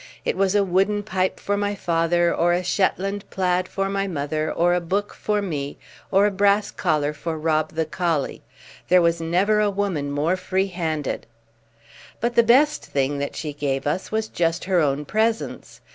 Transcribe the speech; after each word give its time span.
It 0.25 0.35
was 0.35 0.55
a 0.55 0.63
wooden 0.63 1.03
pipe 1.03 1.39
for 1.39 1.55
my 1.55 1.75
father, 1.75 2.33
or 2.33 2.53
a 2.53 2.63
Shetland 2.63 3.23
plaid 3.29 3.67
for 3.67 3.87
my 3.87 4.07
mother, 4.07 4.51
or 4.51 4.73
a 4.73 4.81
book 4.81 5.13
for 5.13 5.43
me, 5.43 5.77
or 6.09 6.25
a 6.25 6.31
brass 6.31 6.71
collar 6.71 7.13
for 7.13 7.37
Rob 7.37 7.73
the 7.73 7.85
collie. 7.85 8.41
There 8.89 8.99
was 8.99 9.21
never 9.21 9.59
a 9.59 9.69
woman 9.69 10.11
more 10.11 10.35
free 10.37 10.69
handed. 10.69 11.27
But 12.19 12.33
the 12.33 12.41
best 12.41 12.83
thing 12.83 13.19
that 13.19 13.35
she 13.35 13.53
gave 13.53 13.85
us 13.85 14.11
was 14.11 14.27
just 14.27 14.63
her 14.63 14.79
own 14.79 15.05
presence. 15.05 15.81